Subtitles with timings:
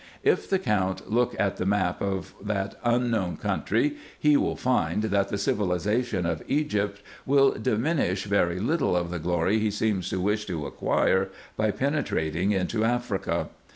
[0.23, 5.29] If the Count look at the map of that unknown country, he will find, that
[5.29, 10.45] the civilization of Egypt will diminish very little of the glory he seems to wish
[10.47, 13.49] to acquire by penetrating into Africa.